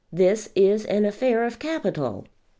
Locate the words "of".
1.45-1.59